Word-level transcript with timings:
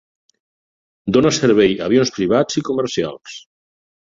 Dona 1.17 1.33
servei 1.39 1.75
a 1.81 1.91
avions 1.91 2.13
privats 2.17 2.61
i 2.63 2.65
comercials. 2.71 3.37